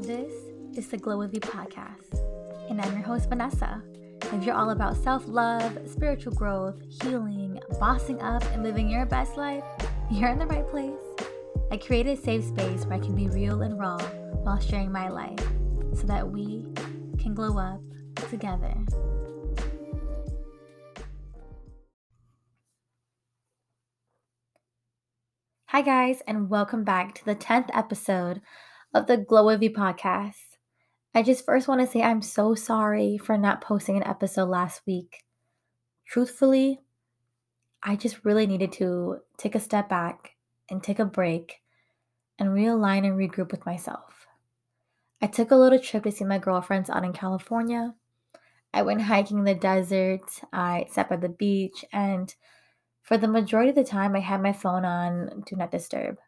This 0.00 0.32
is 0.78 0.88
the 0.88 0.96
Glow 0.96 1.18
With 1.18 1.34
You 1.34 1.40
podcast, 1.40 2.20
and 2.70 2.80
I'm 2.80 2.92
your 2.94 3.02
host, 3.02 3.28
Vanessa. 3.28 3.82
If 4.32 4.44
you're 4.44 4.54
all 4.54 4.70
about 4.70 4.96
self 4.96 5.28
love, 5.28 5.78
spiritual 5.86 6.32
growth, 6.32 6.80
healing, 7.02 7.60
bossing 7.78 8.18
up, 8.22 8.42
and 8.54 8.62
living 8.62 8.88
your 8.88 9.04
best 9.04 9.36
life, 9.36 9.62
you're 10.10 10.30
in 10.30 10.38
the 10.38 10.46
right 10.46 10.66
place. 10.66 10.98
I 11.70 11.76
created 11.76 12.18
a 12.18 12.22
safe 12.22 12.44
space 12.44 12.86
where 12.86 12.94
I 12.94 12.98
can 12.98 13.14
be 13.14 13.28
real 13.28 13.60
and 13.60 13.78
raw 13.78 13.98
while 14.42 14.58
sharing 14.58 14.90
my 14.90 15.10
life 15.10 15.38
so 15.94 16.06
that 16.06 16.30
we 16.30 16.66
can 17.18 17.34
glow 17.34 17.58
up 17.58 17.82
together. 18.30 18.74
Hi, 25.66 25.82
guys, 25.82 26.22
and 26.26 26.48
welcome 26.48 26.84
back 26.84 27.14
to 27.16 27.24
the 27.26 27.36
10th 27.36 27.68
episode 27.74 28.40
of 28.92 29.06
the 29.06 29.16
Glow 29.16 29.46
With 29.46 29.62
You 29.62 29.70
podcast. 29.70 30.56
I 31.14 31.22
just 31.22 31.44
first 31.44 31.68
want 31.68 31.80
to 31.80 31.86
say 31.86 32.02
I'm 32.02 32.22
so 32.22 32.56
sorry 32.56 33.18
for 33.18 33.38
not 33.38 33.60
posting 33.60 33.96
an 33.96 34.02
episode 34.02 34.48
last 34.48 34.82
week. 34.84 35.24
Truthfully, 36.06 36.80
I 37.82 37.94
just 37.94 38.24
really 38.24 38.48
needed 38.48 38.72
to 38.72 39.18
take 39.36 39.54
a 39.54 39.60
step 39.60 39.88
back 39.88 40.32
and 40.68 40.82
take 40.82 40.98
a 40.98 41.04
break 41.04 41.62
and 42.38 42.50
realign 42.50 43.06
and 43.06 43.16
regroup 43.16 43.52
with 43.52 43.64
myself. 43.64 44.26
I 45.22 45.28
took 45.28 45.52
a 45.52 45.56
little 45.56 45.78
trip 45.78 46.02
to 46.04 46.12
see 46.12 46.24
my 46.24 46.38
girlfriends 46.38 46.90
out 46.90 47.04
in 47.04 47.12
California. 47.12 47.94
I 48.74 48.82
went 48.82 49.02
hiking 49.02 49.38
in 49.38 49.44
the 49.44 49.54
desert, 49.54 50.30
I 50.52 50.86
sat 50.90 51.08
by 51.08 51.16
the 51.16 51.28
beach, 51.28 51.84
and 51.92 52.34
for 53.02 53.16
the 53.16 53.28
majority 53.28 53.70
of 53.70 53.76
the 53.76 53.84
time, 53.84 54.16
I 54.16 54.20
had 54.20 54.42
my 54.42 54.52
phone 54.52 54.84
on 54.84 55.42
Do 55.46 55.56
Not 55.56 55.70
Disturb. 55.70 56.18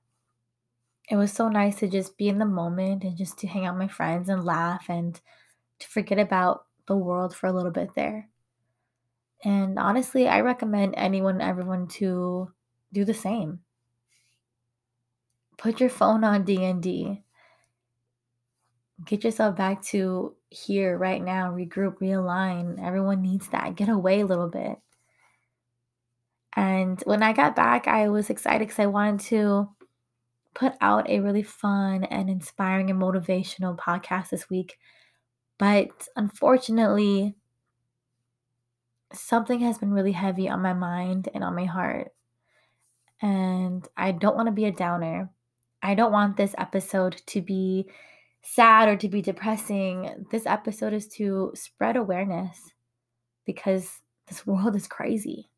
It 1.12 1.16
was 1.16 1.30
so 1.30 1.50
nice 1.50 1.76
to 1.80 1.88
just 1.88 2.16
be 2.16 2.30
in 2.30 2.38
the 2.38 2.46
moment 2.46 3.04
and 3.04 3.18
just 3.18 3.36
to 3.40 3.46
hang 3.46 3.66
out 3.66 3.74
with 3.74 3.80
my 3.80 3.88
friends 3.88 4.30
and 4.30 4.46
laugh 4.46 4.86
and 4.88 5.20
to 5.78 5.86
forget 5.86 6.18
about 6.18 6.64
the 6.86 6.96
world 6.96 7.36
for 7.36 7.48
a 7.48 7.52
little 7.52 7.70
bit 7.70 7.90
there. 7.94 8.30
And 9.44 9.78
honestly, 9.78 10.26
I 10.26 10.40
recommend 10.40 10.94
anyone 10.96 11.42
everyone 11.42 11.86
to 11.98 12.50
do 12.94 13.04
the 13.04 13.12
same. 13.12 13.60
Put 15.58 15.80
your 15.80 15.90
phone 15.90 16.24
on 16.24 16.44
D&D. 16.44 17.22
Get 19.04 19.22
yourself 19.22 19.54
back 19.54 19.82
to 19.88 20.34
here 20.48 20.96
right 20.96 21.22
now, 21.22 21.52
regroup, 21.52 21.98
realign. 21.98 22.82
Everyone 22.82 23.20
needs 23.20 23.48
that. 23.48 23.76
Get 23.76 23.90
away 23.90 24.20
a 24.20 24.26
little 24.26 24.48
bit. 24.48 24.78
And 26.56 26.98
when 27.02 27.22
I 27.22 27.34
got 27.34 27.54
back, 27.54 27.86
I 27.86 28.08
was 28.08 28.30
excited 28.30 28.66
because 28.66 28.78
I 28.78 28.86
wanted 28.86 29.20
to 29.26 29.68
put 30.62 30.74
out 30.80 31.10
a 31.10 31.18
really 31.18 31.42
fun 31.42 32.04
and 32.04 32.30
inspiring 32.30 32.88
and 32.88 33.02
motivational 33.02 33.76
podcast 33.76 34.30
this 34.30 34.48
week. 34.48 34.78
But 35.58 36.06
unfortunately, 36.14 37.34
something 39.12 39.58
has 39.58 39.78
been 39.78 39.92
really 39.92 40.12
heavy 40.12 40.48
on 40.48 40.62
my 40.62 40.72
mind 40.72 41.28
and 41.34 41.42
on 41.42 41.56
my 41.56 41.64
heart. 41.64 42.12
And 43.20 43.86
I 43.96 44.12
don't 44.12 44.36
want 44.36 44.46
to 44.46 44.52
be 44.52 44.66
a 44.66 44.70
downer. 44.72 45.30
I 45.82 45.96
don't 45.96 46.12
want 46.12 46.36
this 46.36 46.54
episode 46.56 47.20
to 47.26 47.42
be 47.42 47.86
sad 48.42 48.88
or 48.88 48.94
to 48.98 49.08
be 49.08 49.20
depressing. 49.20 50.26
This 50.30 50.46
episode 50.46 50.92
is 50.92 51.08
to 51.16 51.50
spread 51.56 51.96
awareness 51.96 52.70
because 53.46 54.00
this 54.28 54.46
world 54.46 54.76
is 54.76 54.86
crazy 54.86 55.48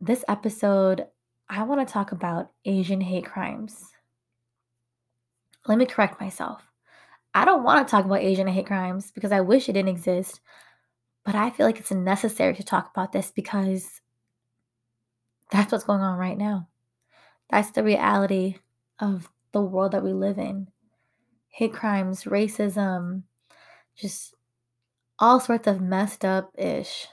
this 0.00 0.24
episode, 0.28 1.06
I 1.48 1.62
want 1.62 1.86
to 1.86 1.92
talk 1.92 2.12
about 2.12 2.50
Asian 2.64 3.00
hate 3.00 3.24
crimes. 3.24 3.92
Let 5.66 5.78
me 5.78 5.86
correct 5.86 6.20
myself. 6.20 6.62
I 7.34 7.44
don't 7.44 7.62
want 7.62 7.86
to 7.86 7.90
talk 7.90 8.04
about 8.04 8.20
Asian 8.20 8.46
hate 8.46 8.66
crimes 8.66 9.10
because 9.10 9.32
I 9.32 9.40
wish 9.40 9.68
it 9.68 9.74
didn't 9.74 9.90
exist, 9.90 10.40
but 11.24 11.34
I 11.34 11.50
feel 11.50 11.66
like 11.66 11.78
it's 11.78 11.90
necessary 11.90 12.54
to 12.54 12.62
talk 12.62 12.90
about 12.90 13.12
this 13.12 13.30
because 13.30 14.00
that's 15.50 15.72
what's 15.72 15.84
going 15.84 16.00
on 16.00 16.18
right 16.18 16.36
now. 16.36 16.68
That's 17.50 17.70
the 17.70 17.82
reality 17.82 18.56
of 18.98 19.28
the 19.52 19.62
world 19.62 19.92
that 19.92 20.04
we 20.04 20.12
live 20.12 20.38
in. 20.38 20.68
Hate 21.48 21.72
crimes, 21.72 22.24
racism, 22.24 23.22
just 23.96 24.34
all 25.18 25.40
sorts 25.40 25.66
of 25.66 25.80
messed 25.80 26.24
up 26.24 26.52
ish 26.56 27.08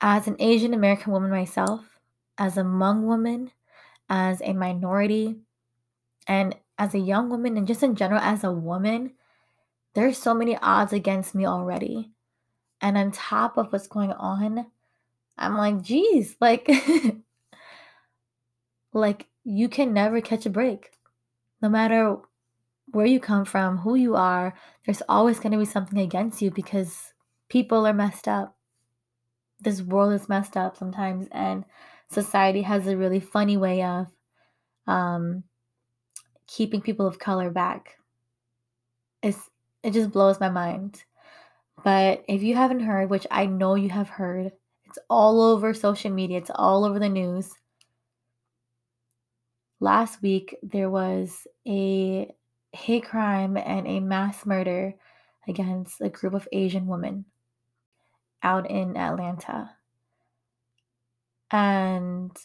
as 0.00 0.26
an 0.26 0.36
Asian 0.38 0.74
American 0.74 1.12
woman 1.12 1.30
myself, 1.30 1.93
as 2.38 2.56
a 2.56 2.62
Hmong 2.62 3.02
woman, 3.02 3.50
as 4.08 4.40
a 4.42 4.52
minority, 4.52 5.36
and 6.26 6.56
as 6.78 6.94
a 6.94 6.98
young 6.98 7.30
woman, 7.30 7.56
and 7.56 7.66
just 7.66 7.82
in 7.82 7.94
general 7.94 8.20
as 8.20 8.44
a 8.44 8.52
woman, 8.52 9.12
there's 9.94 10.18
so 10.18 10.34
many 10.34 10.56
odds 10.56 10.92
against 10.92 11.34
me 11.34 11.46
already. 11.46 12.10
And 12.80 12.98
on 12.98 13.12
top 13.12 13.56
of 13.56 13.72
what's 13.72 13.86
going 13.86 14.12
on, 14.12 14.66
I'm 15.38 15.56
like, 15.56 15.82
geez, 15.82 16.36
like, 16.40 16.68
like 18.92 19.26
you 19.44 19.68
can 19.68 19.92
never 19.92 20.20
catch 20.20 20.46
a 20.46 20.50
break. 20.50 20.90
No 21.62 21.68
matter 21.68 22.16
where 22.90 23.06
you 23.06 23.20
come 23.20 23.44
from, 23.44 23.78
who 23.78 23.94
you 23.94 24.16
are, 24.16 24.54
there's 24.84 25.02
always 25.08 25.38
going 25.38 25.52
to 25.52 25.58
be 25.58 25.64
something 25.64 25.98
against 25.98 26.42
you 26.42 26.50
because 26.50 27.14
people 27.48 27.86
are 27.86 27.94
messed 27.94 28.28
up 28.28 28.56
this 29.64 29.82
world 29.82 30.12
is 30.12 30.28
messed 30.28 30.56
up 30.56 30.76
sometimes 30.76 31.26
and 31.32 31.64
society 32.10 32.62
has 32.62 32.86
a 32.86 32.96
really 32.96 33.20
funny 33.20 33.56
way 33.56 33.82
of 33.82 34.06
um, 34.86 35.44
keeping 36.46 36.80
people 36.80 37.06
of 37.06 37.18
color 37.18 37.50
back. 37.50 37.96
It's 39.22 39.50
it 39.82 39.92
just 39.92 40.12
blows 40.12 40.40
my 40.40 40.48
mind. 40.48 41.04
But 41.82 42.24
if 42.28 42.42
you 42.42 42.54
haven't 42.54 42.80
heard 42.80 43.10
which 43.10 43.26
i 43.30 43.46
know 43.46 43.74
you 43.74 43.90
have 43.90 44.08
heard 44.08 44.52
it's 44.86 44.98
all 45.10 45.42
over 45.42 45.74
social 45.74 46.10
media 46.10 46.38
it's 46.38 46.50
all 46.54 46.84
over 46.84 46.98
the 46.98 47.08
news. 47.08 47.50
Last 49.80 50.22
week 50.22 50.56
there 50.62 50.88
was 50.88 51.46
a 51.66 52.32
hate 52.72 53.04
crime 53.04 53.56
and 53.56 53.86
a 53.86 54.00
mass 54.00 54.46
murder 54.46 54.94
against 55.46 56.00
a 56.00 56.08
group 56.08 56.34
of 56.34 56.48
asian 56.52 56.86
women 56.86 57.24
out 58.42 58.70
in 58.70 58.96
Atlanta. 58.96 59.70
And 61.50 62.36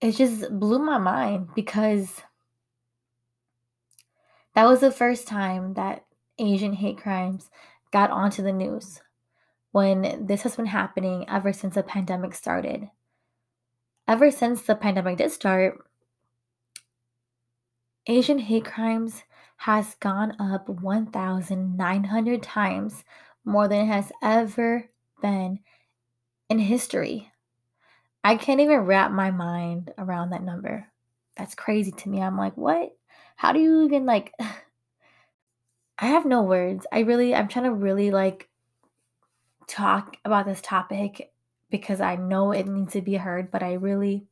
it 0.00 0.12
just 0.12 0.50
blew 0.58 0.78
my 0.78 0.98
mind 0.98 1.48
because 1.54 2.22
that 4.54 4.66
was 4.66 4.80
the 4.80 4.92
first 4.92 5.26
time 5.26 5.74
that 5.74 6.04
Asian 6.38 6.74
hate 6.74 6.98
crimes 6.98 7.50
got 7.90 8.10
onto 8.10 8.42
the 8.42 8.52
news 8.52 9.00
when 9.72 10.26
this 10.26 10.42
has 10.42 10.56
been 10.56 10.66
happening 10.66 11.24
ever 11.28 11.52
since 11.52 11.74
the 11.74 11.82
pandemic 11.82 12.34
started. 12.34 12.90
Ever 14.06 14.30
since 14.30 14.62
the 14.62 14.74
pandemic 14.74 15.16
did 15.16 15.32
start, 15.32 15.78
Asian 18.06 18.38
hate 18.38 18.66
crimes 18.66 19.24
has 19.56 19.94
gone 19.94 20.36
up 20.38 20.68
1,900 20.68 22.42
times 22.42 23.04
more 23.44 23.66
than 23.66 23.80
it 23.80 23.86
has 23.86 24.12
ever 24.22 24.90
been 25.22 25.60
in 26.48 26.58
history. 26.58 27.30
I 28.22 28.36
can't 28.36 28.60
even 28.60 28.80
wrap 28.80 29.10
my 29.10 29.30
mind 29.30 29.92
around 29.98 30.30
that 30.30 30.42
number. 30.42 30.88
That's 31.36 31.54
crazy 31.54 31.92
to 31.92 32.08
me. 32.08 32.22
I'm 32.22 32.38
like, 32.38 32.56
what? 32.56 32.96
How 33.36 33.52
do 33.52 33.60
you 33.60 33.82
even 33.84 34.06
like 34.06 34.32
I 35.98 36.06
have 36.06 36.24
no 36.24 36.42
words. 36.42 36.86
I 36.90 37.00
really 37.00 37.34
I'm 37.34 37.48
trying 37.48 37.66
to 37.66 37.72
really 37.72 38.10
like 38.10 38.48
talk 39.66 40.16
about 40.24 40.46
this 40.46 40.60
topic 40.60 41.32
because 41.70 42.00
I 42.00 42.16
know 42.16 42.52
it 42.52 42.66
needs 42.66 42.92
to 42.94 43.00
be 43.00 43.14
heard, 43.14 43.50
but 43.50 43.62
I 43.62 43.74
really 43.74 44.26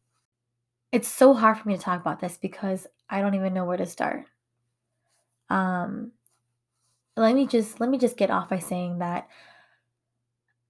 it's 0.91 1.09
so 1.09 1.35
hard 1.35 1.59
for 1.59 1.69
me 1.69 1.77
to 1.77 1.83
talk 1.83 2.01
about 2.01 2.21
this 2.21 2.37
because 2.37 2.87
I 3.09 3.21
don't 3.21 3.35
even 3.35 3.55
know 3.55 3.65
where 3.65 3.77
to 3.77 3.87
start. 3.87 4.25
Um 5.51 6.13
let 7.17 7.35
me 7.35 7.47
just 7.47 7.79
let 7.81 7.91
me 7.91 7.99
just 7.99 8.17
get 8.17 8.31
off 8.31 8.49
by 8.49 8.59
saying 8.59 8.99
that 8.99 9.29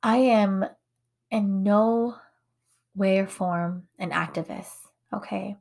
I 0.02 0.16
am 0.16 0.64
in 1.32 1.62
no 1.64 2.14
way 2.94 3.19
or 3.19 3.26
form 3.26 3.88
an 3.99 4.11
activist, 4.11 4.75
okay? 5.12 5.56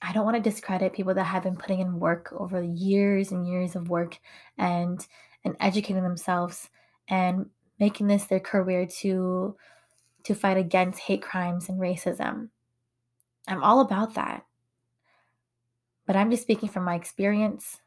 I 0.00 0.12
don't 0.12 0.26
want 0.26 0.36
to 0.36 0.50
discredit 0.50 0.92
people 0.92 1.14
that 1.14 1.24
have 1.24 1.42
been 1.42 1.56
putting 1.56 1.80
in 1.80 1.98
work 1.98 2.32
over 2.36 2.62
years 2.62 3.32
and 3.32 3.48
years 3.48 3.74
of 3.74 3.88
work 3.88 4.18
and 4.58 5.04
and 5.42 5.56
educating 5.58 6.02
themselves 6.02 6.68
and 7.08 7.46
making 7.80 8.08
this 8.08 8.24
their 8.26 8.40
career 8.40 8.86
to 9.00 9.56
to 10.24 10.34
fight 10.34 10.58
against 10.58 11.00
hate 11.00 11.22
crimes 11.22 11.68
and 11.68 11.80
racism. 11.80 12.50
I'm 13.48 13.64
all 13.64 13.80
about 13.80 14.14
that. 14.14 14.44
But 16.04 16.16
I'm 16.16 16.30
just 16.30 16.42
speaking 16.42 16.68
from 16.68 16.84
my 16.84 16.94
experience, 16.94 17.80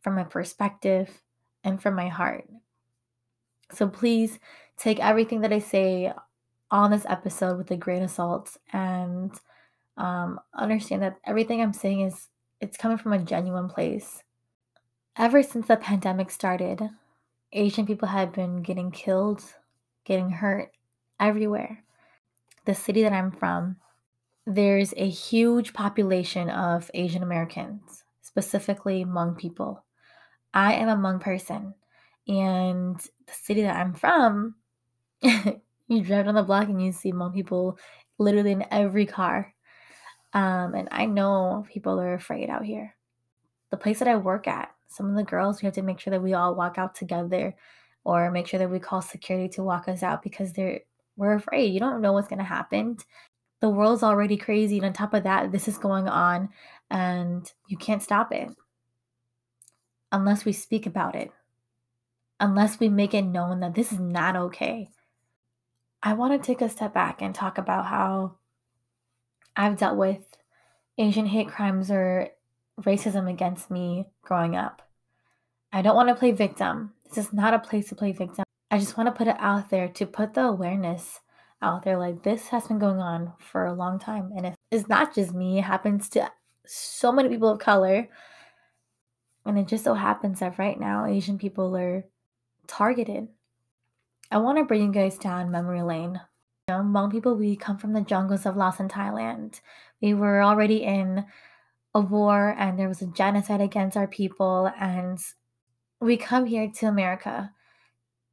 from 0.00 0.14
my 0.14 0.24
perspective, 0.24 1.20
and 1.62 1.80
from 1.82 1.94
my 1.94 2.08
heart. 2.08 2.48
So 3.72 3.86
please 3.86 4.38
take 4.76 4.98
everything 4.98 5.42
that 5.42 5.52
I 5.52 5.58
say 5.58 6.12
on 6.70 6.90
this 6.90 7.06
episode 7.08 7.58
with 7.58 7.70
a 7.70 7.76
grain 7.76 8.02
of 8.02 8.10
salt 8.10 8.56
and 8.72 9.32
um, 9.96 10.38
understand 10.54 11.02
that 11.02 11.18
everything 11.24 11.60
I'm 11.60 11.72
saying 11.72 12.02
is 12.02 12.28
it's 12.60 12.76
coming 12.76 12.98
from 12.98 13.12
a 13.12 13.18
genuine 13.18 13.68
place. 13.68 14.22
Ever 15.16 15.42
since 15.42 15.66
the 15.66 15.76
pandemic 15.76 16.30
started, 16.30 16.90
Asian 17.52 17.86
people 17.86 18.08
have 18.08 18.32
been 18.32 18.62
getting 18.62 18.90
killed, 18.90 19.42
getting 20.04 20.30
hurt 20.30 20.70
everywhere. 21.18 21.82
The 22.64 22.74
city 22.74 23.02
that 23.02 23.12
I'm 23.12 23.32
from, 23.32 23.76
there's 24.46 24.94
a 24.96 25.08
huge 25.08 25.72
population 25.72 26.48
of 26.48 26.90
Asian 26.94 27.22
Americans, 27.22 28.04
specifically 28.22 29.04
Hmong 29.04 29.36
people. 29.36 29.84
I 30.54 30.74
am 30.74 30.88
a 30.88 30.96
Hmong 30.96 31.20
person, 31.20 31.74
and 32.28 32.98
the 32.98 33.32
city 33.32 33.62
that 33.62 33.76
I'm 33.76 33.94
from, 33.94 34.54
you 35.90 36.02
drive 36.02 36.26
down 36.26 36.34
the 36.36 36.42
block 36.42 36.68
and 36.68 36.82
you 36.82 36.92
see 36.92 37.12
Hmong 37.12 37.34
people 37.34 37.78
literally 38.18 38.52
in 38.52 38.64
every 38.70 39.06
car. 39.06 39.52
Um, 40.32 40.74
and 40.74 40.88
I 40.92 41.06
know 41.06 41.66
people 41.68 41.98
are 41.98 42.14
afraid 42.14 42.48
out 42.48 42.64
here. 42.64 42.94
The 43.70 43.76
place 43.76 43.98
that 43.98 44.08
I 44.08 44.16
work 44.16 44.46
at, 44.46 44.70
some 44.88 45.10
of 45.10 45.16
the 45.16 45.24
girls, 45.24 45.60
we 45.60 45.66
have 45.66 45.74
to 45.74 45.82
make 45.82 45.98
sure 45.98 46.12
that 46.12 46.22
we 46.22 46.34
all 46.34 46.54
walk 46.54 46.78
out 46.78 46.94
together 46.94 47.56
or 48.04 48.30
make 48.30 48.46
sure 48.46 48.58
that 48.58 48.70
we 48.70 48.78
call 48.78 49.02
security 49.02 49.48
to 49.50 49.64
walk 49.64 49.88
us 49.88 50.02
out 50.02 50.22
because 50.22 50.52
they're 50.52 50.80
we're 51.16 51.34
afraid. 51.34 51.74
You 51.74 51.80
don't 51.80 52.00
know 52.00 52.12
what's 52.12 52.28
gonna 52.28 52.44
happen. 52.44 52.96
The 53.60 53.68
world's 53.68 54.02
already 54.02 54.36
crazy, 54.36 54.78
and 54.78 54.86
on 54.86 54.92
top 54.92 55.12
of 55.12 55.24
that, 55.24 55.52
this 55.52 55.68
is 55.68 55.76
going 55.76 56.08
on 56.08 56.48
and 56.90 57.52
you 57.68 57.76
can't 57.76 58.02
stop 58.02 58.32
it 58.32 58.48
unless 60.12 60.44
we 60.44 60.52
speak 60.52 60.86
about 60.86 61.14
it, 61.14 61.30
unless 62.38 62.80
we 62.80 62.88
make 62.88 63.12
it 63.12 63.22
known 63.22 63.60
that 63.60 63.74
this 63.74 63.92
is 63.92 64.00
not 64.00 64.34
okay. 64.36 64.88
I 66.02 66.14
want 66.14 66.40
to 66.40 66.46
take 66.46 66.62
a 66.62 66.68
step 66.68 66.94
back 66.94 67.20
and 67.20 67.34
talk 67.34 67.58
about 67.58 67.86
how 67.86 68.36
I've 69.56 69.76
dealt 69.76 69.98
with 69.98 70.20
Asian 70.96 71.26
hate 71.26 71.48
crimes 71.48 71.90
or 71.90 72.28
racism 72.80 73.28
against 73.28 73.70
me 73.70 74.06
growing 74.22 74.56
up. 74.56 74.82
I 75.72 75.82
don't 75.82 75.96
want 75.96 76.08
to 76.08 76.14
play 76.14 76.32
victim. 76.32 76.92
This 77.08 77.26
is 77.26 77.32
not 77.32 77.54
a 77.54 77.58
place 77.58 77.88
to 77.88 77.94
play 77.94 78.12
victim. 78.12 78.44
I 78.70 78.78
just 78.78 78.96
want 78.96 79.08
to 79.08 79.12
put 79.12 79.28
it 79.28 79.36
out 79.38 79.70
there 79.70 79.88
to 79.88 80.06
put 80.06 80.34
the 80.34 80.44
awareness 80.44 81.20
out 81.62 81.82
there 81.82 81.98
like 81.98 82.22
this 82.22 82.48
has 82.48 82.66
been 82.66 82.78
going 82.78 83.00
on 83.00 83.32
for 83.38 83.66
a 83.66 83.74
long 83.74 83.98
time 83.98 84.32
and 84.36 84.54
it's 84.70 84.88
not 84.88 85.14
just 85.14 85.34
me 85.34 85.58
it 85.58 85.64
happens 85.64 86.08
to 86.08 86.30
so 86.64 87.12
many 87.12 87.28
people 87.28 87.50
of 87.50 87.58
color 87.58 88.08
and 89.44 89.58
it 89.58 89.68
just 89.68 89.84
so 89.84 89.94
happens 89.94 90.40
that 90.40 90.58
right 90.58 90.80
now 90.80 91.04
asian 91.04 91.38
people 91.38 91.76
are 91.76 92.04
targeted 92.66 93.28
i 94.30 94.38
want 94.38 94.58
to 94.58 94.64
bring 94.64 94.82
you 94.82 94.92
guys 94.92 95.18
down 95.18 95.50
memory 95.50 95.82
lane 95.82 96.20
you 96.68 96.74
know, 96.74 96.82
Hmong 96.82 97.10
people 97.10 97.34
we 97.34 97.56
come 97.56 97.78
from 97.78 97.92
the 97.92 98.00
jungles 98.00 98.46
of 98.46 98.56
laos 98.56 98.80
and 98.80 98.90
thailand 98.90 99.60
we 100.00 100.14
were 100.14 100.42
already 100.42 100.82
in 100.82 101.24
a 101.94 102.00
war 102.00 102.54
and 102.58 102.78
there 102.78 102.88
was 102.88 103.02
a 103.02 103.06
genocide 103.06 103.60
against 103.60 103.96
our 103.96 104.06
people 104.06 104.70
and 104.78 105.18
we 106.00 106.16
come 106.16 106.46
here 106.46 106.70
to 106.76 106.86
america 106.86 107.52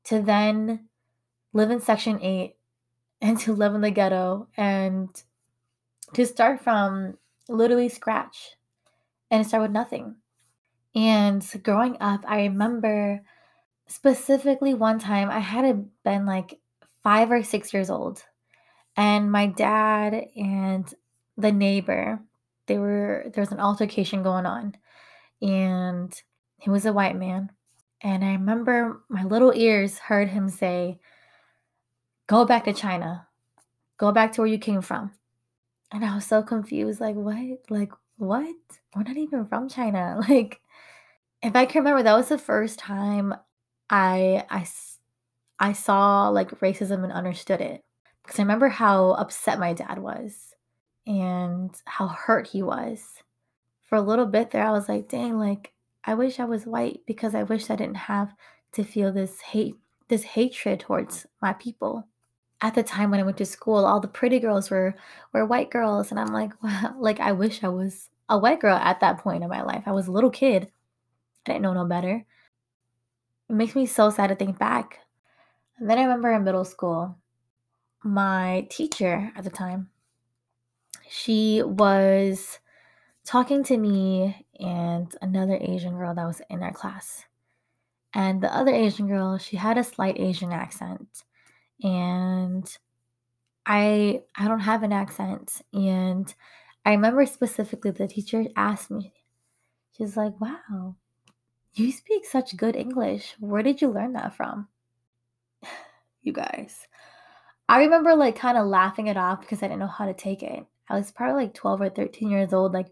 to 0.06 0.22
then 0.22 0.88
live 1.54 1.72
in 1.72 1.82
section 1.82 2.22
8 2.22 2.56
and 3.22 3.40
to 3.40 3.54
live 3.54 3.74
in 3.74 3.82
the 3.82 3.92
ghetto 3.92 4.48
and 4.56 5.10
to 6.14 6.26
start 6.26 6.62
from 6.62 7.18
literally 7.50 7.90
scratch 7.90 8.56
and 9.30 9.46
start 9.46 9.64
with 9.64 9.72
nothing. 9.72 10.16
And 10.96 11.46
growing 11.64 11.98
up, 12.00 12.22
I 12.28 12.44
remember 12.44 13.22
specifically 13.88 14.74
one 14.74 15.00
time 15.00 15.30
I 15.30 15.39
had 15.39 15.89
been 16.04 16.25
like 16.25 16.60
five 17.04 17.31
or 17.31 17.44
six 17.44 17.74
years 17.74 17.89
old, 17.89 18.24
and 18.95 19.31
my 19.31 19.48
dad 19.48 20.28
and 20.36 20.94
the 21.38 21.51
neighbor, 21.51 22.19
they 22.68 22.78
were 22.78 23.25
there 23.34 23.42
was 23.42 23.51
an 23.51 23.60
altercation 23.60 24.24
going 24.24 24.45
on, 24.45 24.75
and 25.42 26.13
he 26.57 26.69
was 26.69 26.86
a 26.86 26.94
white 26.94 27.16
man. 27.16 27.51
And 28.01 28.24
I 28.24 28.34
remember 28.34 29.01
my 29.10 29.24
little 29.24 29.54
ears 29.56 29.98
heard 29.98 30.30
him 30.30 30.50
say, 30.50 31.00
Go 32.28 32.45
back 32.45 32.66
to 32.66 32.74
China. 32.74 33.28
Go 33.98 34.12
back 34.12 34.34
to 34.34 34.42
where 34.42 34.50
you 34.50 34.60
came 34.60 34.81
from. 34.81 35.12
And 35.92 36.04
I 36.04 36.13
was 36.13 36.25
so 36.25 36.44
confused. 36.44 37.00
Like, 37.00 37.16
what? 37.16 37.38
Like, 37.69 37.92
what? 38.18 38.56
We're 38.95 39.04
not 39.04 39.18
even 39.18 39.48
from 39.48 39.69
China. 39.69 40.19
Like, 40.30 40.60
if 41.42 41.56
I 41.56 41.66
can 41.66 41.81
remember, 41.81 42.04
that 42.04 42.18
was 42.18 42.30
the 42.30 42.38
first 42.38 42.80
time 42.80 43.34
I, 43.89 44.45
I, 44.50 44.68
I 45.60 45.74
saw 45.74 46.30
like 46.30 46.60
racism 46.60 47.04
and 47.04 47.12
understood 47.12 47.62
it. 47.62 47.84
Because 48.24 48.39
I 48.39 48.44
remember 48.44 48.69
how 48.69 49.12
upset 49.12 49.60
my 49.60 49.74
dad 49.74 50.00
was 50.00 50.54
and 51.06 51.74
how 51.86 52.07
hurt 52.07 52.48
he 52.48 52.62
was. 52.62 53.24
For 53.84 53.95
a 53.95 54.01
little 54.01 54.25
bit 54.25 54.51
there, 54.51 54.66
I 54.66 54.72
was 54.72 54.89
like, 54.89 55.07
dang, 55.07 55.38
like, 55.38 55.72
I 56.04 56.13
wish 56.13 56.39
I 56.39 56.45
was 56.45 56.66
white 56.66 57.01
because 57.07 57.34
I 57.34 57.44
wish 57.44 57.69
I 57.69 57.78
didn't 57.78 57.95
have 57.95 58.34
to 58.74 58.84
feel 58.84 59.13
this 59.13 59.39
hate, 59.39 59.75
this 60.10 60.24
hatred 60.24 60.81
towards 60.81 61.25
my 61.42 61.54
people 61.54 62.06
at 62.62 62.74
the 62.75 62.84
time 62.84 63.12
when 63.12 63.19
I 63.19 63.24
went 63.24 63.38
to 63.38 63.45
school, 63.45 63.86
all 63.86 64.00
the 64.00 64.07
pretty 64.07 64.39
girls 64.39 64.69
were 64.69 64.95
were 65.34 65.45
white 65.45 65.69
girls, 65.69 66.12
and 66.12 66.19
I'm 66.19 66.34
like, 66.34 66.51
wow, 66.63 66.95
like 66.98 67.19
I 67.19 67.31
wish 67.31 67.63
I 67.63 67.69
was 67.69 68.10
a 68.30 68.38
white 68.38 68.60
girl 68.60 68.75
at 68.75 69.00
that 69.00 69.19
point 69.19 69.44
in 69.44 69.50
my 69.50 69.62
life. 69.62 69.84
I 69.86 69.92
was 69.92 70.07
a 70.07 70.12
little 70.12 70.31
kid. 70.31 70.72
I 71.45 71.54
didn't 71.54 71.62
know 71.62 71.74
no 71.74 71.86
better. 71.86 72.25
It 73.50 73.54
makes 73.54 73.76
me 73.76 73.86
so 73.86 74.10
sad 74.10 74.28
to 74.28 74.36
think 74.36 74.60
back. 74.60 75.00
And 75.78 75.90
then 75.90 75.98
I 75.98 76.04
remember 76.04 76.32
in 76.32 76.44
middle 76.44 76.66
school, 76.66 77.18
my 78.04 78.68
teacher 78.70 79.32
at 79.36 79.44
the 79.44 79.50
time, 79.50 79.90
she 81.10 81.62
was 81.64 82.60
talking 83.26 83.64
to 83.66 83.78
me 83.78 84.46
and 84.60 85.14
another 85.22 85.58
Asian 85.60 85.98
girl 85.98 86.14
that 86.16 86.26
was 86.26 86.42
in 86.50 86.64
our 86.64 86.74
class. 86.74 87.26
And 88.14 88.42
the 88.42 88.54
other 88.54 88.74
Asian 88.74 89.08
girl, 89.08 89.38
she 89.38 89.58
had 89.58 89.78
a 89.78 89.84
slight 89.84 90.20
Asian 90.20 90.52
accent 90.52 91.24
and 91.82 92.78
I 93.66 94.24
I 94.36 94.48
don't 94.48 94.62
have 94.62 94.84
an 94.84 94.94
accent. 94.94 95.62
And 95.74 96.34
I 96.86 96.92
remember 96.92 97.26
specifically 97.26 97.92
the 97.92 98.08
teacher 98.08 98.46
asked 98.56 98.90
me, 98.90 99.14
she's 99.98 100.18
like, 100.18 100.40
Wow, 100.40 100.96
you 101.79 101.91
speak 101.91 102.25
such 102.25 102.57
good 102.57 102.75
English. 102.75 103.35
Where 103.39 103.63
did 103.63 103.81
you 103.81 103.89
learn 103.89 104.13
that 104.13 104.35
from? 104.35 104.68
you 106.21 106.33
guys. 106.33 106.88
I 107.69 107.79
remember 107.79 108.15
like 108.15 108.35
kind 108.38 108.57
of 108.57 108.68
laughing 108.68 109.07
it 109.07 109.18
off 109.18 109.41
because 109.41 109.62
I 109.62 109.68
didn't 109.68 109.79
know 109.79 109.88
how 109.88 110.06
to 110.06 110.13
take 110.13 110.41
it. 110.44 110.65
I 110.89 110.95
was 110.95 111.12
probably 111.12 111.44
like 111.44 111.53
12 111.53 111.81
or 111.81 111.89
13 111.89 112.29
years 112.29 112.53
old. 112.53 112.74
Like, 112.74 112.88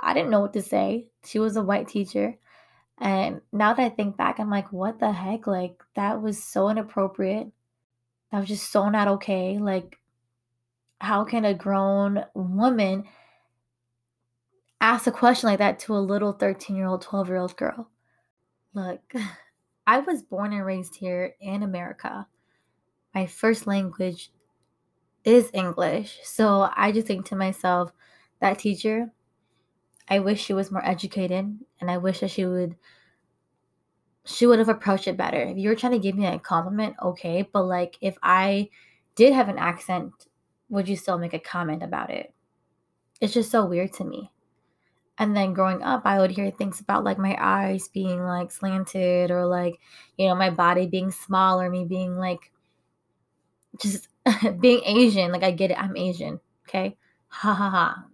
I 0.00 0.14
didn't 0.14 0.30
know 0.30 0.40
what 0.40 0.54
to 0.54 0.62
say. 0.62 1.08
She 1.24 1.38
was 1.38 1.56
a 1.56 1.62
white 1.62 1.88
teacher. 1.88 2.38
And 2.98 3.42
now 3.52 3.74
that 3.74 3.82
I 3.82 3.88
think 3.90 4.16
back, 4.16 4.40
I'm 4.40 4.50
like, 4.50 4.72
what 4.72 4.98
the 4.98 5.12
heck? 5.12 5.46
Like, 5.46 5.82
that 5.94 6.22
was 6.22 6.42
so 6.42 6.68
inappropriate. 6.70 7.48
That 8.32 8.40
was 8.40 8.48
just 8.48 8.72
so 8.72 8.88
not 8.88 9.08
okay. 9.08 9.58
Like, 9.58 9.98
how 11.00 11.24
can 11.24 11.44
a 11.44 11.54
grown 11.54 12.24
woman 12.34 13.04
ask 14.80 15.06
a 15.06 15.12
question 15.12 15.48
like 15.48 15.58
that 15.58 15.78
to 15.80 15.94
a 15.94 15.98
little 15.98 16.32
13 16.32 16.76
year 16.76 16.86
old, 16.86 17.02
12 17.02 17.28
year 17.28 17.36
old 17.36 17.56
girl? 17.56 17.90
Look, 18.74 19.00
I 19.86 20.00
was 20.00 20.22
born 20.22 20.52
and 20.52 20.64
raised 20.64 20.96
here 20.96 21.34
in 21.40 21.62
America. 21.62 22.26
My 23.14 23.26
first 23.26 23.66
language 23.66 24.30
is 25.24 25.50
English. 25.52 26.18
So 26.24 26.70
I 26.76 26.92
just 26.92 27.06
think 27.06 27.26
to 27.26 27.36
myself, 27.36 27.92
that 28.40 28.58
teacher, 28.58 29.12
I 30.08 30.20
wish 30.20 30.42
she 30.42 30.54
was 30.54 30.70
more 30.70 30.84
educated 30.84 31.58
and 31.80 31.90
I 31.90 31.98
wish 31.98 32.20
that 32.20 32.30
she 32.30 32.44
would 32.44 32.76
she 34.24 34.46
would 34.46 34.58
have 34.58 34.68
approached 34.68 35.08
it 35.08 35.16
better. 35.16 35.40
If 35.40 35.56
you 35.56 35.70
were 35.70 35.74
trying 35.74 35.92
to 35.92 35.98
give 35.98 36.14
me 36.14 36.26
a 36.26 36.38
compliment, 36.38 36.96
okay, 37.02 37.48
but 37.50 37.62
like 37.62 37.96
if 38.02 38.18
I 38.22 38.68
did 39.14 39.32
have 39.32 39.48
an 39.48 39.56
accent, 39.56 40.12
would 40.68 40.86
you 40.86 40.96
still 40.96 41.16
make 41.16 41.32
a 41.32 41.38
comment 41.38 41.82
about 41.82 42.10
it? 42.10 42.34
It's 43.22 43.32
just 43.32 43.50
so 43.50 43.64
weird 43.64 43.94
to 43.94 44.04
me. 44.04 44.30
And 45.18 45.36
then 45.36 45.52
growing 45.52 45.82
up, 45.82 46.02
I 46.04 46.18
would 46.18 46.30
hear 46.30 46.50
things 46.50 46.80
about 46.80 47.04
like 47.04 47.18
my 47.18 47.36
eyes 47.40 47.88
being 47.88 48.22
like 48.24 48.52
slanted 48.52 49.30
or 49.30 49.46
like, 49.46 49.80
you 50.16 50.28
know, 50.28 50.34
my 50.34 50.50
body 50.50 50.86
being 50.86 51.10
small 51.10 51.60
or 51.60 51.68
me 51.70 51.84
being 51.84 52.16
like 52.16 52.52
just 53.80 54.08
being 54.60 54.82
Asian. 54.84 55.32
Like 55.32 55.42
I 55.42 55.50
get 55.50 55.70
it, 55.70 55.78
I'm 55.82 55.96
Asian. 55.96 56.40
Okay. 56.68 56.96
Ha 57.28 57.54
ha 57.54 58.04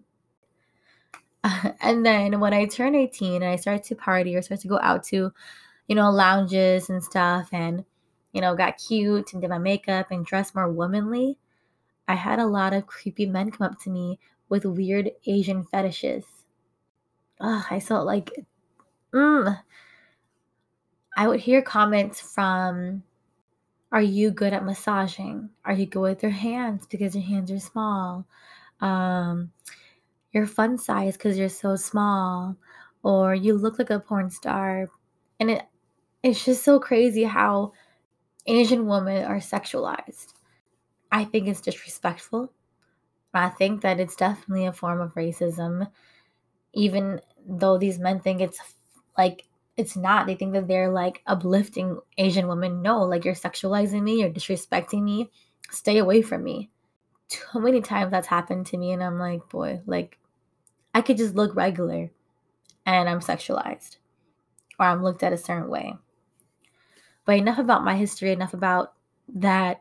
ha. 1.42 1.75
and 1.80 2.04
then 2.04 2.40
when 2.40 2.54
I 2.54 2.64
turned 2.66 2.96
18 2.96 3.42
and 3.42 3.50
I 3.50 3.56
started 3.56 3.84
to 3.84 3.94
party 3.94 4.34
or 4.34 4.42
started 4.42 4.62
to 4.62 4.68
go 4.68 4.78
out 4.80 5.04
to 5.04 5.32
you 5.88 5.94
know, 5.96 6.11
lounges 6.11 6.90
and 6.90 7.02
stuff 7.04 7.49
and, 7.52 7.84
you 8.32 8.42
know, 8.42 8.56
got 8.56 8.78
cute 8.78 9.32
and 9.32 9.42
did 9.42 9.50
my 9.50 9.58
makeup 9.58 10.11
and 10.11 10.26
dressed 10.26 10.54
more 10.54 10.70
womanly, 10.70 11.38
I 12.08 12.14
had 12.16 12.38
a 12.40 12.46
lot 12.46 12.75
of 12.75 12.87
creepy 12.87 13.26
men 13.26 13.50
come 13.50 13.66
up 13.68 13.80
to 13.82 13.90
me 13.90 14.18
with 14.49 14.64
weird 14.64 15.12
Asian 15.26 15.64
fetishes. 15.64 16.25
Ugh, 17.41 17.64
I 17.71 17.81
felt 17.81 18.07
like, 18.07 18.31
mm. 19.12 19.61
I 21.17 21.29
would 21.29 21.41
hear 21.41 21.62
comments 21.62 22.21
from, 22.21 23.03
Are 23.93 24.03
you 24.03 24.31
good 24.31 24.53
at 24.53 24.64
massaging? 24.64 25.50
Are 25.64 25.73
you 25.73 25.87
good 25.87 26.00
with 26.00 26.23
your 26.23 26.33
hands 26.33 26.87
because 26.87 27.14
your 27.14 27.25
hands 27.25 27.50
are 27.50 27.61
small? 27.61 28.26
Um, 28.81 29.53
you're 30.33 30.47
fun 30.47 30.79
size 30.79 31.17
because 31.17 31.38
you're 31.38 31.49
so 31.49 31.76
small, 31.76 32.57
or 33.03 33.35
you 33.35 33.55
look 33.57 33.79
like 33.79 33.91
a 33.91 34.00
porn 34.00 34.31
star. 34.31 34.91
And 35.41 35.50
it 35.50 35.62
it's 36.23 36.45
just 36.45 36.64
so 36.64 36.81
crazy 36.81 37.25
how 37.25 37.73
Asian 38.47 38.87
women 38.87 39.25
are 39.25 39.38
sexualized. 39.38 40.35
I 41.12 41.25
think 41.25 41.49
it's 41.49 41.61
disrespectful. 41.61 42.53
I 43.35 43.49
think 43.50 43.83
that 43.83 44.00
it's 44.00 44.17
definitely 44.17 44.67
a 44.67 44.73
form 44.73 45.00
of 45.00 45.14
racism, 45.14 45.88
even 46.75 47.21
though 47.47 47.78
these 47.78 47.99
men 47.99 48.21
think 48.21 48.40
it's 48.40 48.59
like 49.16 49.47
it's 49.76 49.97
not. 49.97 50.26
They 50.26 50.35
think 50.35 50.52
that 50.52 50.69
they're 50.69 50.90
like 50.90 51.23
uplifting 51.26 51.99
Asian 52.19 52.47
women. 52.47 52.83
No, 52.83 53.02
like 53.02 53.25
you're 53.25 53.35
sexualizing 53.35 54.02
me, 54.02 54.21
you're 54.21 54.31
disrespecting 54.31 55.02
me. 55.02 55.31
Stay 55.71 55.99
away 55.99 56.23
from 56.23 56.45
me. 56.45 56.71
Too 57.28 57.61
many 57.61 57.81
times 57.81 58.11
that's 58.11 58.26
happened 58.26 58.66
to 58.66 58.76
me, 58.76 58.93
and 58.93 59.02
I'm 59.02 59.19
like, 59.19 59.49
boy, 59.49 59.81
like 59.87 60.19
I 60.95 61.00
could 61.00 61.16
just 61.16 61.35
look 61.35 61.57
regular 61.57 62.11
and 62.87 63.09
I'm 63.09 63.21
sexualized 63.21 63.97
or 64.78 64.87
I'm 64.87 65.02
looked 65.02 65.23
at 65.23 65.33
a 65.33 65.38
certain 65.38 65.69
way. 65.69 65.95
But 67.25 67.37
enough 67.37 67.59
about 67.59 67.85
my 67.85 67.97
history, 67.97 68.33
enough 68.33 68.54
about 68.54 68.93
that. 69.35 69.81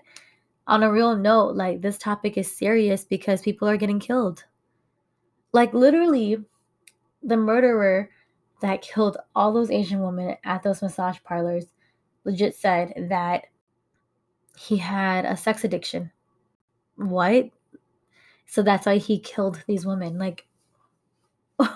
On 0.66 0.82
a 0.82 0.92
real 0.92 1.18
note, 1.18 1.56
like 1.56 1.82
this 1.82 1.98
topic 1.98 2.38
is 2.38 2.56
serious 2.56 3.04
because 3.04 3.42
people 3.42 3.68
are 3.68 3.78
getting 3.78 4.00
killed. 4.00 4.46
Like 5.52 5.74
literally, 5.74 6.38
the 7.24 7.38
murderer 7.38 8.10
that 8.62 8.82
killed 8.82 9.18
all 9.36 9.54
those 9.54 9.72
Asian 9.72 10.02
women 10.02 10.36
at 10.44 10.64
those 10.64 10.82
massage 10.82 11.18
parlors 11.24 11.66
legit 12.24 12.56
said 12.56 12.94
that 13.10 13.46
he 14.58 14.78
had 14.78 15.26
a 15.26 15.36
sex 15.36 15.64
addiction. 15.64 16.12
What? 16.96 17.50
So 18.46 18.62
that's 18.62 18.86
why 18.86 18.98
he 18.98 19.20
killed 19.20 19.64
these 19.68 19.86
women. 19.86 20.18
Like, 20.18 20.46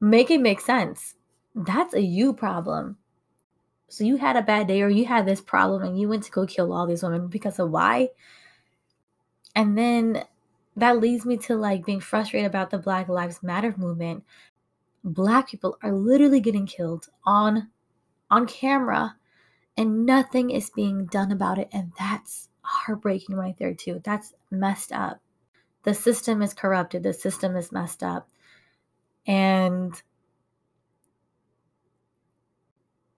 make 0.00 0.30
it 0.30 0.40
make 0.40 0.60
sense. 0.60 1.14
That's 1.54 1.94
a 1.94 2.02
you 2.02 2.32
problem. 2.32 2.96
So 3.88 4.04
you 4.04 4.16
had 4.16 4.36
a 4.36 4.42
bad 4.42 4.68
day 4.68 4.82
or 4.82 4.88
you 4.88 5.06
had 5.06 5.26
this 5.26 5.40
problem 5.40 5.82
and 5.82 5.98
you 5.98 6.08
went 6.08 6.24
to 6.24 6.30
go 6.30 6.46
kill 6.46 6.72
all 6.72 6.86
these 6.86 7.02
women 7.02 7.28
because 7.28 7.58
of 7.58 7.70
why? 7.70 8.08
And 9.54 9.76
then 9.76 10.24
that 10.80 11.00
leads 11.00 11.24
me 11.24 11.36
to 11.38 11.56
like 11.56 11.84
being 11.84 12.00
frustrated 12.00 12.46
about 12.46 12.70
the 12.70 12.78
Black 12.78 13.08
Lives 13.08 13.42
Matter 13.42 13.74
movement. 13.76 14.24
Black 15.04 15.48
people 15.48 15.78
are 15.82 15.92
literally 15.92 16.40
getting 16.40 16.66
killed 16.66 17.08
on 17.24 17.70
on 18.30 18.46
camera 18.46 19.16
and 19.76 20.04
nothing 20.04 20.50
is 20.50 20.70
being 20.70 21.06
done 21.06 21.32
about 21.32 21.58
it 21.58 21.68
and 21.72 21.92
that's 21.98 22.50
heartbreaking 22.62 23.36
right 23.36 23.56
there 23.58 23.74
too. 23.74 24.00
That's 24.04 24.34
messed 24.50 24.92
up. 24.92 25.20
The 25.84 25.94
system 25.94 26.42
is 26.42 26.52
corrupted. 26.52 27.02
The 27.02 27.14
system 27.14 27.56
is 27.56 27.72
messed 27.72 28.02
up. 28.02 28.28
And 29.26 30.00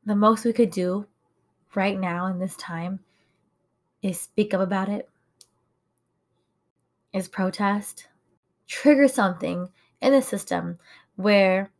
the 0.04 0.14
most 0.14 0.44
we 0.44 0.52
could 0.52 0.70
do 0.70 1.06
right 1.74 1.98
now 1.98 2.26
in 2.26 2.38
this 2.38 2.56
time 2.56 3.00
is 4.02 4.20
speak 4.20 4.54
up 4.54 4.60
about 4.60 4.88
it, 4.88 5.09
is 7.12 7.28
protest, 7.28 8.08
trigger 8.66 9.08
something 9.08 9.68
in 10.00 10.12
the 10.12 10.22
system 10.22 10.78
where 11.16 11.70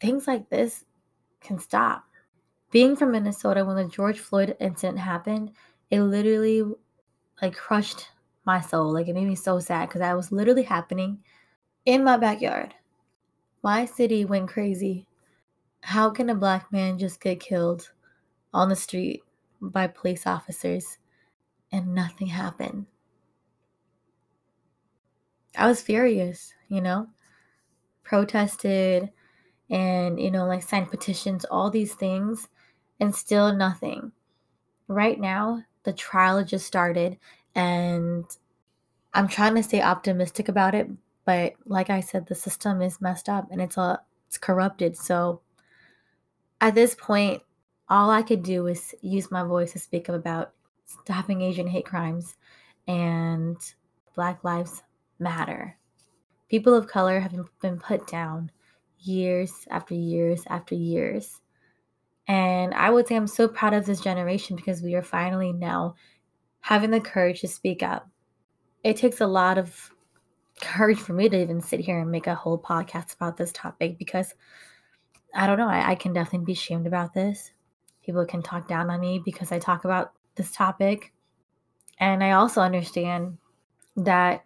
things 0.00 0.26
like 0.26 0.48
this 0.48 0.84
can 1.40 1.58
stop. 1.58 2.04
Being 2.70 2.96
from 2.96 3.12
Minnesota 3.12 3.64
when 3.64 3.76
the 3.76 3.84
George 3.84 4.18
Floyd 4.18 4.56
incident 4.60 4.98
happened, 4.98 5.52
it 5.90 6.02
literally 6.02 6.62
like 7.40 7.54
crushed 7.54 8.10
my 8.44 8.60
soul. 8.60 8.92
Like 8.92 9.08
it 9.08 9.14
made 9.14 9.28
me 9.28 9.34
so 9.34 9.58
sad 9.60 9.88
because 9.88 10.00
that 10.00 10.16
was 10.16 10.32
literally 10.32 10.64
happening 10.64 11.18
in 11.84 12.04
my 12.04 12.16
backyard. 12.16 12.74
My 13.62 13.84
city 13.84 14.24
went 14.24 14.48
crazy. 14.48 15.06
How 15.80 16.10
can 16.10 16.30
a 16.30 16.34
black 16.34 16.70
man 16.72 16.98
just 16.98 17.20
get 17.20 17.40
killed 17.40 17.90
on 18.52 18.68
the 18.68 18.76
street 18.76 19.22
by 19.60 19.86
police 19.86 20.26
officers 20.26 20.98
and 21.72 21.94
nothing 21.94 22.28
happened? 22.28 22.86
I 25.56 25.66
was 25.66 25.80
furious, 25.80 26.52
you 26.68 26.80
know, 26.80 27.08
protested 28.02 29.10
and, 29.70 30.20
you 30.20 30.30
know, 30.30 30.46
like 30.46 30.62
signed 30.62 30.90
petitions, 30.90 31.44
all 31.44 31.70
these 31.70 31.94
things, 31.94 32.48
and 33.00 33.14
still 33.14 33.54
nothing. 33.54 34.12
Right 34.88 35.18
now, 35.18 35.62
the 35.84 35.92
trial 35.92 36.44
just 36.44 36.66
started 36.66 37.18
and 37.54 38.24
I'm 39.14 39.28
trying 39.28 39.54
to 39.54 39.62
stay 39.62 39.80
optimistic 39.80 40.48
about 40.48 40.74
it, 40.74 40.88
but 41.24 41.54
like 41.64 41.90
I 41.90 42.00
said, 42.00 42.26
the 42.26 42.34
system 42.34 42.82
is 42.82 43.00
messed 43.00 43.28
up 43.28 43.48
and 43.50 43.62
it's 43.62 43.76
a 43.76 44.00
it's 44.26 44.38
corrupted. 44.38 44.96
So 44.96 45.40
at 46.60 46.74
this 46.74 46.94
point, 46.94 47.42
all 47.88 48.10
I 48.10 48.22
could 48.22 48.42
do 48.42 48.66
is 48.66 48.94
use 49.00 49.30
my 49.30 49.42
voice 49.42 49.72
to 49.72 49.78
speak 49.78 50.08
up 50.08 50.16
about 50.16 50.52
stopping 50.84 51.42
Asian 51.42 51.66
hate 51.66 51.86
crimes 51.86 52.36
and 52.86 53.56
Black 54.14 54.44
Lives 54.44 54.82
Matter. 55.18 55.78
People 56.48 56.74
of 56.74 56.86
color 56.86 57.20
have 57.20 57.34
been 57.60 57.78
put 57.78 58.06
down 58.06 58.50
years 58.98 59.52
after 59.70 59.94
years 59.94 60.42
after 60.48 60.74
years. 60.74 61.40
And 62.28 62.74
I 62.74 62.90
would 62.90 63.06
say 63.06 63.16
I'm 63.16 63.26
so 63.26 63.48
proud 63.48 63.74
of 63.74 63.86
this 63.86 64.00
generation 64.00 64.56
because 64.56 64.82
we 64.82 64.94
are 64.94 65.02
finally 65.02 65.52
now 65.52 65.94
having 66.60 66.90
the 66.90 67.00
courage 67.00 67.40
to 67.40 67.48
speak 67.48 67.82
up. 67.82 68.08
It 68.82 68.96
takes 68.96 69.20
a 69.20 69.26
lot 69.26 69.58
of 69.58 69.90
courage 70.60 70.98
for 70.98 71.12
me 71.12 71.28
to 71.28 71.40
even 71.40 71.60
sit 71.60 71.80
here 71.80 72.00
and 72.00 72.10
make 72.10 72.26
a 72.26 72.34
whole 72.34 72.58
podcast 72.58 73.14
about 73.14 73.36
this 73.36 73.52
topic 73.52 73.98
because 73.98 74.34
I 75.34 75.46
don't 75.46 75.58
know, 75.58 75.68
I, 75.68 75.90
I 75.90 75.94
can 75.94 76.12
definitely 76.12 76.46
be 76.46 76.54
shamed 76.54 76.86
about 76.86 77.12
this. 77.12 77.52
People 78.04 78.24
can 78.24 78.42
talk 78.42 78.68
down 78.68 78.90
on 78.90 79.00
me 79.00 79.20
because 79.24 79.52
I 79.52 79.58
talk 79.58 79.84
about 79.84 80.12
this 80.34 80.52
topic. 80.52 81.12
And 81.98 82.22
I 82.22 82.32
also 82.32 82.60
understand 82.60 83.38
that 83.96 84.44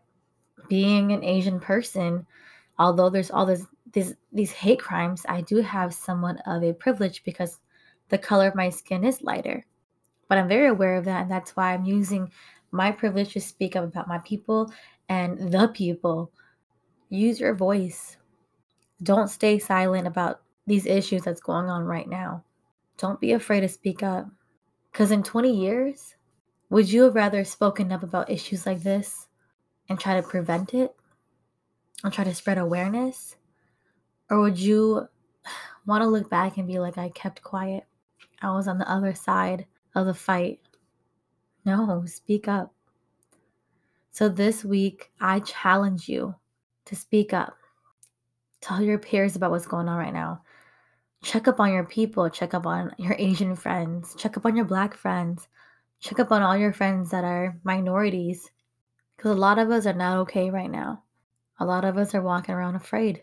being 0.69 1.13
an 1.13 1.25
Asian 1.25 1.61
person, 1.61 2.27
although 2.79 3.11
there's 3.11 3.31
all 3.31 3.47
this 3.47 3.67
these 3.93 4.15
these 4.33 4.53
hate 4.53 4.81
crimes, 4.81 5.27
I 5.29 5.41
do 5.41 5.57
have 5.57 5.95
somewhat 5.95 6.37
of 6.47 6.63
a 6.63 6.73
privilege 6.73 7.25
because 7.25 7.59
the 8.09 8.19
color 8.19 8.49
of 8.49 8.55
my 8.55 8.71
skin 8.71 9.05
is 9.05 9.23
lighter. 9.23 9.65
But 10.29 10.39
I'm 10.39 10.49
very 10.49 10.69
aware 10.69 10.97
of 10.97 11.05
that, 11.07 11.23
and 11.23 11.31
that's 11.31 11.57
why 11.57 11.73
I'm 11.73 11.85
using 11.85 12.31
my 12.71 12.93
privilege 12.93 13.33
to 13.33 13.41
speak 13.41 13.75
up 13.77 13.85
about 13.85 14.09
my 14.09 14.19
people 14.19 14.73
and 15.09 15.53
the 15.53 15.69
people. 15.69 16.31
Use 17.09 17.41
your 17.41 17.55
voice. 17.55 18.17
Don't 19.03 19.29
stay 19.29 19.59
silent 19.59 20.07
about 20.07 20.43
these 20.67 20.87
issues 20.87 21.23
that's 21.23 21.41
going 21.41 21.69
on 21.69 21.85
right 21.85 22.09
now. 22.09 22.45
Don't 22.97 23.21
be 23.21 23.33
afraid 23.33 23.61
to 23.61 23.69
speak 23.69 24.03
up. 24.03 24.29
Because 24.93 25.11
in 25.11 25.23
20 25.23 25.53
years, 25.53 26.15
would 26.69 26.91
you 26.91 27.03
have 27.05 27.15
rather 27.15 27.45
spoken 27.45 27.91
up 27.91 28.03
about 28.03 28.31
issues 28.31 28.67
like 28.67 28.83
this 28.83 29.27
and 29.91 30.01
try 30.01 30.15
to 30.15 30.27
prevent 30.27 30.73
it 30.73 30.95
and 32.03 32.13
try 32.13 32.25
to 32.25 32.35
spread 32.35 32.57
awareness? 32.57 33.37
Or 34.31 34.41
would 34.41 34.59
you 34.59 35.09
want 35.85 36.03
to 36.03 36.09
look 36.09 36.31
back 36.31 36.57
and 36.57 36.67
be 36.67 36.79
like, 36.79 36.97
I 36.97 37.11
kept 37.11 37.43
quiet? 37.43 37.85
I 38.41 38.53
was 38.53 38.69
on 38.69 38.79
the 38.79 38.91
other 38.91 39.15
side 39.15 39.67
of 39.95 40.07
the 40.07 40.15
fight. 40.15 40.61
No, 41.67 42.05
speak 42.07 42.49
up. 42.49 42.73
So 44.13 44.29
this 44.29 44.65
week, 44.65 45.11
I 45.21 45.41
challenge 45.41 46.09
you 46.09 46.35
to 46.87 46.97
speak 46.97 47.33
up. 47.33 47.57
Tell 48.61 48.81
your 48.81 48.99
peers 48.99 49.37
about 49.37 49.51
what's 49.51 49.67
going 49.67 49.89
on 49.89 49.99
right 49.99 50.13
now. 50.13 50.43
Check 51.23 51.49
up 51.49 51.61
on 51.61 51.73
your 51.73 51.85
people, 51.85 52.31
check 52.31 52.55
up 52.55 52.65
on 52.65 52.95
your 52.97 53.15
Asian 53.19 53.55
friends, 53.55 54.15
check 54.17 54.37
up 54.37 54.47
on 54.47 54.57
your 54.57 54.65
black 54.65 54.95
friends, 54.95 55.49
check 56.01 56.19
up 56.19 56.33
on 56.33 56.43
all 56.43 56.57
your 56.57 56.73
friends 56.73 57.11
that 57.11 57.25
are 57.25 57.59
minorities. 57.63 58.51
Because 59.21 59.33
a 59.33 59.39
lot 59.41 59.59
of 59.59 59.71
us 59.71 59.85
are 59.85 59.93
not 59.93 60.17
okay 60.21 60.49
right 60.49 60.71
now. 60.71 61.03
A 61.59 61.67
lot 61.67 61.85
of 61.85 61.99
us 61.99 62.15
are 62.15 62.23
walking 62.23 62.55
around 62.55 62.75
afraid. 62.75 63.21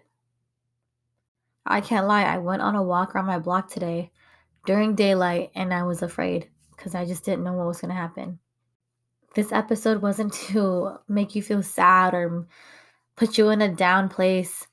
I 1.66 1.82
can't 1.82 2.06
lie, 2.06 2.22
I 2.22 2.38
went 2.38 2.62
on 2.62 2.76
a 2.76 2.84
walk 2.84 3.16
around 3.16 3.26
my 3.26 3.40
block 3.40 3.68
today 3.68 4.12
during 4.68 4.94
daylight 4.94 5.50
and 5.56 5.74
I 5.74 5.82
was 5.86 6.04
afraid 6.04 6.50
because 6.76 6.94
I 6.94 7.06
just 7.06 7.26
didn't 7.26 7.44
know 7.44 7.54
what 7.54 7.66
was 7.66 7.82
going 7.82 7.90
to 7.90 7.96
happen. 7.96 8.38
This 9.34 9.52
episode 9.52 10.04
wasn't 10.04 10.34
to 10.52 11.00
make 11.08 11.34
you 11.34 11.42
feel 11.42 11.64
sad 11.64 12.14
or 12.14 12.46
put 13.16 13.40
you 13.40 13.50
in 13.50 13.64
a 13.64 13.74
down 13.74 14.08
place, 14.08 14.68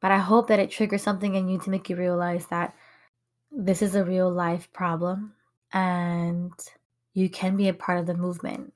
but 0.00 0.12
I 0.12 0.18
hope 0.18 0.46
that 0.46 0.60
it 0.60 0.70
triggers 0.70 1.02
something 1.02 1.34
in 1.34 1.48
you 1.48 1.58
to 1.58 1.70
make 1.70 1.90
you 1.90 1.96
realize 1.96 2.46
that 2.46 2.72
this 3.50 3.82
is 3.82 3.96
a 3.96 4.04
real 4.04 4.30
life 4.30 4.72
problem 4.72 5.32
and 5.72 6.52
you 7.14 7.28
can 7.28 7.56
be 7.56 7.66
a 7.66 7.74
part 7.74 7.98
of 7.98 8.06
the 8.06 8.14
movement. 8.14 8.72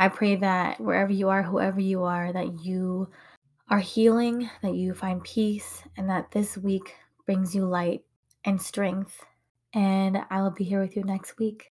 I 0.00 0.08
pray 0.08 0.34
that 0.34 0.80
wherever 0.80 1.12
you 1.12 1.28
are, 1.28 1.44
whoever 1.44 1.80
you 1.80 2.02
are, 2.02 2.32
that 2.32 2.64
you 2.64 3.08
are 3.68 3.78
healing, 3.78 4.50
that 4.62 4.74
you 4.74 4.94
find 4.94 5.22
peace, 5.22 5.84
and 5.96 6.10
that 6.10 6.32
this 6.32 6.58
week 6.58 6.96
brings 7.26 7.54
you 7.54 7.66
light 7.66 8.02
and 8.44 8.60
strength 8.60 9.24
and 9.74 10.18
I 10.30 10.42
will 10.42 10.50
be 10.50 10.64
here 10.64 10.80
with 10.80 10.96
you 10.96 11.04
next 11.04 11.38
week. 11.38 11.70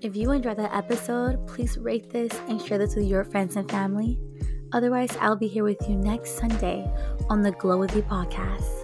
If 0.00 0.14
you 0.14 0.30
enjoyed 0.30 0.56
that 0.58 0.74
episode, 0.74 1.46
please 1.46 1.76
rate 1.76 2.10
this 2.10 2.32
and 2.48 2.62
share 2.62 2.78
this 2.78 2.94
with 2.94 3.06
your 3.06 3.24
friends 3.24 3.56
and 3.56 3.68
family. 3.68 4.18
Otherwise, 4.72 5.16
I'll 5.20 5.36
be 5.36 5.48
here 5.48 5.64
with 5.64 5.88
you 5.88 5.96
next 5.96 6.38
Sunday 6.38 6.88
on 7.28 7.42
the 7.42 7.52
Glow 7.52 7.78
with 7.78 7.94
You 7.96 8.02
podcast. 8.02 8.77